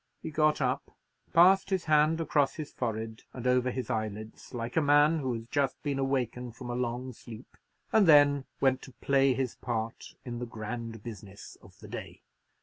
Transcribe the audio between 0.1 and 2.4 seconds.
He got up, passed his hand